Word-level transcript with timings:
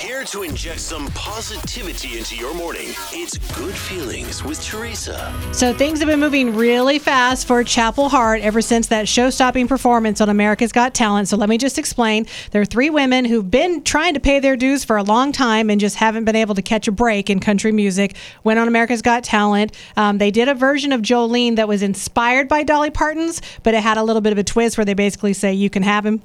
Here 0.00 0.24
to 0.24 0.44
inject 0.44 0.80
some 0.80 1.08
positivity 1.08 2.16
into 2.16 2.34
your 2.34 2.54
morning. 2.54 2.94
It's 3.12 3.36
Good 3.54 3.74
Feelings 3.74 4.42
with 4.42 4.64
Teresa. 4.64 5.30
So 5.52 5.74
things 5.74 5.98
have 5.98 6.08
been 6.08 6.18
moving 6.18 6.56
really 6.56 6.98
fast 6.98 7.46
for 7.46 7.62
Chapel 7.62 8.08
Hart 8.08 8.40
ever 8.40 8.62
since 8.62 8.86
that 8.86 9.06
show-stopping 9.06 9.68
performance 9.68 10.22
on 10.22 10.30
America's 10.30 10.72
Got 10.72 10.94
Talent. 10.94 11.28
So 11.28 11.36
let 11.36 11.50
me 11.50 11.58
just 11.58 11.78
explain. 11.78 12.26
There 12.50 12.62
are 12.62 12.64
three 12.64 12.88
women 12.88 13.26
who've 13.26 13.50
been 13.50 13.82
trying 13.82 14.14
to 14.14 14.20
pay 14.20 14.40
their 14.40 14.56
dues 14.56 14.84
for 14.84 14.96
a 14.96 15.02
long 15.02 15.32
time 15.32 15.68
and 15.68 15.78
just 15.78 15.96
haven't 15.96 16.24
been 16.24 16.34
able 16.34 16.54
to 16.54 16.62
catch 16.62 16.88
a 16.88 16.92
break 16.92 17.28
in 17.28 17.38
country 17.38 17.70
music. 17.70 18.16
Went 18.42 18.58
on 18.58 18.68
America's 18.68 19.02
Got 19.02 19.22
Talent. 19.22 19.76
Um, 19.98 20.16
they 20.16 20.30
did 20.30 20.48
a 20.48 20.54
version 20.54 20.92
of 20.92 21.02
Jolene 21.02 21.56
that 21.56 21.68
was 21.68 21.82
inspired 21.82 22.48
by 22.48 22.62
Dolly 22.62 22.90
Parton's, 22.90 23.42
but 23.64 23.74
it 23.74 23.82
had 23.82 23.98
a 23.98 24.02
little 24.02 24.22
bit 24.22 24.32
of 24.32 24.38
a 24.38 24.44
twist 24.44 24.78
where 24.78 24.86
they 24.86 24.94
basically 24.94 25.34
say, 25.34 25.52
"You 25.52 25.68
can 25.68 25.82
have 25.82 26.06
him." 26.06 26.22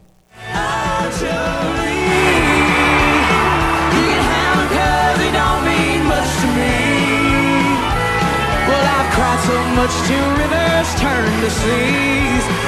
So 9.45 9.63
much 9.76 9.94
till 10.08 10.30
rivers 10.41 10.95
turn 10.95 11.41
to 11.41 11.49
seas. 11.52 12.64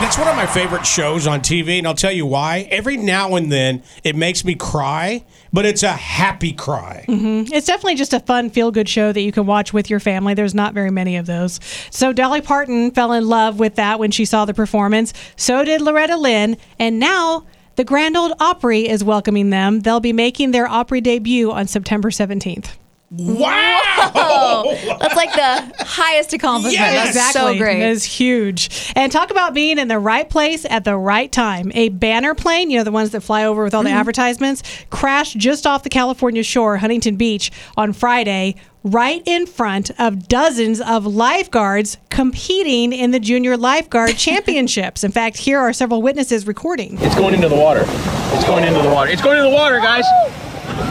That's 0.00 0.16
one 0.16 0.28
of 0.28 0.36
my 0.36 0.46
favorite 0.46 0.86
shows 0.86 1.26
on 1.26 1.40
TV, 1.40 1.78
and 1.78 1.86
I'll 1.86 1.94
tell 1.94 2.12
you 2.12 2.24
why. 2.24 2.68
Every 2.70 2.96
now 2.96 3.34
and 3.34 3.50
then, 3.50 3.82
it 4.04 4.14
makes 4.14 4.44
me 4.44 4.54
cry, 4.54 5.24
but 5.52 5.66
it's 5.66 5.82
a 5.82 5.90
happy 5.90 6.52
cry. 6.52 7.04
Mm-hmm. 7.08 7.52
It's 7.52 7.66
definitely 7.66 7.96
just 7.96 8.12
a 8.12 8.20
fun, 8.20 8.48
feel 8.48 8.70
good 8.70 8.88
show 8.88 9.12
that 9.12 9.20
you 9.20 9.32
can 9.32 9.44
watch 9.44 9.72
with 9.72 9.90
your 9.90 9.98
family. 9.98 10.34
There's 10.34 10.54
not 10.54 10.72
very 10.72 10.92
many 10.92 11.16
of 11.16 11.26
those. 11.26 11.58
So 11.90 12.12
Dolly 12.12 12.40
Parton 12.40 12.92
fell 12.92 13.12
in 13.12 13.26
love 13.26 13.58
with 13.58 13.74
that 13.74 13.98
when 13.98 14.12
she 14.12 14.24
saw 14.24 14.44
the 14.44 14.54
performance. 14.54 15.12
So 15.34 15.64
did 15.64 15.80
Loretta 15.80 16.16
Lynn. 16.16 16.56
And 16.78 17.00
now 17.00 17.44
the 17.74 17.84
Grand 17.84 18.16
Ole 18.16 18.34
Opry 18.38 18.88
is 18.88 19.02
welcoming 19.02 19.50
them. 19.50 19.80
They'll 19.80 19.98
be 19.98 20.12
making 20.12 20.52
their 20.52 20.68
Opry 20.68 21.00
debut 21.00 21.50
on 21.50 21.66
September 21.66 22.10
17th. 22.10 22.76
Wow! 23.10 24.64
That's 25.00 25.16
like 25.16 25.32
the 25.32 25.84
highest 25.84 26.34
accomplishment. 26.34 26.74
Yes. 26.74 27.14
That's 27.14 27.32
so 27.32 27.56
great. 27.56 27.80
That 27.80 27.90
is 27.90 28.04
huge. 28.04 28.92
And 28.94 29.10
talk 29.10 29.30
about 29.30 29.54
being 29.54 29.78
in 29.78 29.88
the 29.88 29.98
right 29.98 30.28
place 30.28 30.66
at 30.68 30.84
the 30.84 30.96
right 30.96 31.32
time. 31.32 31.72
A 31.74 31.88
banner 31.88 32.34
plane, 32.34 32.70
you 32.70 32.76
know, 32.76 32.84
the 32.84 32.92
ones 32.92 33.10
that 33.10 33.22
fly 33.22 33.44
over 33.44 33.64
with 33.64 33.72
all 33.72 33.82
the 33.82 33.88
mm. 33.88 33.94
advertisements, 33.94 34.62
crashed 34.90 35.38
just 35.38 35.66
off 35.66 35.84
the 35.84 35.88
California 35.88 36.42
shore, 36.42 36.76
Huntington 36.76 37.16
Beach, 37.16 37.50
on 37.78 37.94
Friday, 37.94 38.56
right 38.84 39.22
in 39.24 39.46
front 39.46 39.90
of 39.98 40.28
dozens 40.28 40.78
of 40.82 41.06
lifeguards 41.06 41.96
competing 42.10 42.92
in 42.92 43.10
the 43.10 43.20
Junior 43.20 43.56
Lifeguard 43.56 44.16
Championships. 44.18 45.02
In 45.02 45.12
fact, 45.12 45.38
here 45.38 45.58
are 45.58 45.72
several 45.72 46.02
witnesses 46.02 46.46
recording. 46.46 46.98
It's 47.00 47.14
going 47.14 47.34
into 47.34 47.48
the 47.48 47.56
water. 47.56 47.84
It's 47.86 48.44
going 48.44 48.64
into 48.64 48.82
the 48.82 48.90
water. 48.90 49.10
It's 49.10 49.22
going 49.22 49.38
into 49.38 49.48
the 49.48 49.56
water, 49.56 49.78
guys. 49.78 50.04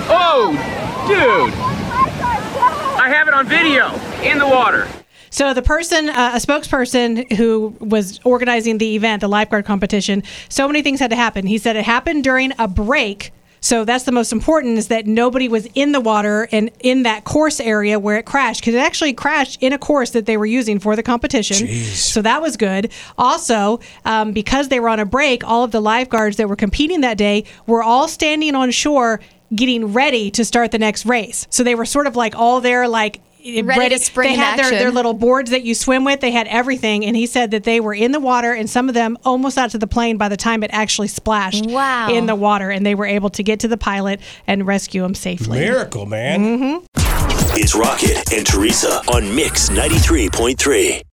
Oh, 0.09 0.55
dude. 1.07 1.66
I 3.17 3.21
have 3.21 3.27
it 3.29 3.33
on 3.33 3.47
video. 3.47 3.91
In 4.21 4.37
the 4.37 4.45
water. 4.45 4.87
So 5.31 5.55
the 5.55 5.63
person, 5.63 6.07
uh, 6.07 6.33
a 6.35 6.37
spokesperson 6.37 7.33
who 7.33 7.75
was 7.79 8.19
organizing 8.23 8.77
the 8.77 8.95
event, 8.95 9.21
the 9.21 9.27
lifeguard 9.27 9.65
competition, 9.65 10.21
so 10.49 10.67
many 10.67 10.83
things 10.83 10.99
had 10.99 11.09
to 11.09 11.15
happen. 11.15 11.47
He 11.47 11.57
said 11.57 11.75
it 11.75 11.83
happened 11.83 12.23
during 12.23 12.53
a 12.59 12.67
break. 12.67 13.33
So 13.59 13.85
that's 13.85 14.03
the 14.03 14.11
most 14.11 14.31
important 14.31 14.77
is 14.77 14.89
that 14.89 15.07
nobody 15.07 15.49
was 15.49 15.67
in 15.73 15.93
the 15.93 15.99
water 15.99 16.47
and 16.51 16.69
in 16.81 17.03
that 17.03 17.23
course 17.23 17.59
area 17.59 17.97
where 17.97 18.17
it 18.17 18.27
crashed 18.27 18.61
because 18.61 18.75
it 18.75 18.81
actually 18.85 19.13
crashed 19.13 19.63
in 19.63 19.73
a 19.73 19.79
course 19.79 20.11
that 20.11 20.27
they 20.27 20.37
were 20.37 20.45
using 20.45 20.77
for 20.77 20.95
the 20.95 21.01
competition. 21.01 21.67
So 21.85 22.21
that 22.21 22.39
was 22.39 22.55
good. 22.55 22.91
Also, 23.17 23.79
um, 24.05 24.31
because 24.31 24.69
they 24.69 24.79
were 24.79 24.89
on 24.89 24.99
a 24.99 25.05
break, 25.05 25.43
all 25.43 25.63
of 25.63 25.71
the 25.71 25.81
lifeguards 25.81 26.37
that 26.37 26.47
were 26.47 26.55
competing 26.55 27.01
that 27.01 27.17
day 27.17 27.45
were 27.65 27.81
all 27.81 28.07
standing 28.07 28.53
on 28.53 28.69
shore 28.69 29.19
getting 29.55 29.93
ready 29.93 30.31
to 30.31 30.43
start 30.45 30.71
the 30.71 30.79
next 30.79 31.05
race. 31.05 31.47
So 31.49 31.63
they 31.63 31.75
were 31.75 31.85
sort 31.85 32.07
of 32.07 32.15
like 32.15 32.35
all 32.35 32.61
there, 32.61 32.87
like 32.87 33.21
eh, 33.43 33.61
Ready 33.63 33.95
to 33.95 33.99
spring 33.99 34.29
They 34.31 34.35
had 34.35 34.59
their, 34.59 34.69
their 34.71 34.91
little 34.91 35.13
boards 35.13 35.51
that 35.51 35.63
you 35.63 35.73
swim 35.75 36.03
with. 36.03 36.19
They 36.19 36.31
had 36.31 36.47
everything, 36.47 37.05
and 37.05 37.15
he 37.15 37.25
said 37.25 37.51
that 37.51 37.63
they 37.63 37.79
were 37.79 37.93
in 37.93 38.11
the 38.11 38.19
water, 38.19 38.53
and 38.53 38.69
some 38.69 38.89
of 38.89 38.93
them 38.95 39.17
almost 39.23 39.57
out 39.57 39.71
to 39.71 39.77
the 39.77 39.87
plane 39.87 40.17
by 40.17 40.27
the 40.29 40.37
time 40.37 40.63
it 40.63 40.69
actually 40.73 41.07
splashed 41.07 41.65
Wow. 41.65 42.09
in 42.09 42.25
the 42.25 42.35
water, 42.35 42.69
and 42.69 42.85
they 42.85 42.95
were 42.95 43.05
able 43.05 43.29
to 43.31 43.43
get 43.43 43.59
to 43.61 43.67
the 43.67 43.77
pilot 43.77 44.19
and 44.47 44.67
rescue 44.67 45.03
him 45.03 45.15
safely. 45.15 45.59
Miracle, 45.59 46.05
man. 46.05 46.39
Mm-hmm. 46.41 46.85
It's 47.59 47.73
Rocket 47.73 48.31
and 48.33 48.45
Teresa 48.45 49.01
on 49.11 49.33
Mix 49.35 49.69
93.3. 49.69 51.01